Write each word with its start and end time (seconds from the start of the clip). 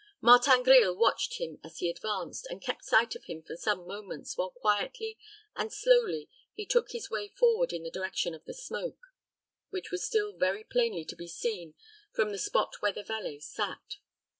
Martin 0.19 0.63
Grille 0.63 0.97
watched 0.97 1.35
him 1.37 1.59
as 1.63 1.77
he 1.77 1.87
advanced, 1.87 2.47
and 2.49 2.59
kept 2.59 2.83
sight 2.85 3.13
of 3.13 3.25
him 3.25 3.43
for 3.43 3.55
some 3.55 3.85
moments, 3.85 4.35
while 4.35 4.49
quietly 4.49 5.15
and 5.55 5.71
slowly 5.71 6.27
he 6.55 6.65
took 6.65 6.89
his 6.89 7.11
way 7.11 7.27
forward 7.27 7.71
in 7.71 7.83
the 7.83 7.91
direction 7.91 8.33
of 8.33 8.43
the 8.45 8.53
smoke, 8.55 9.13
which 9.69 9.91
was 9.91 10.03
still 10.03 10.33
very 10.35 10.63
plainly 10.63 11.05
to 11.05 11.15
be 11.15 11.27
seen 11.27 11.75
from 12.15 12.31
the 12.31 12.39
spot 12.39 12.77
where 12.79 12.91
the 12.93 13.03
valet 13.03 13.37
sat. 13.39 13.97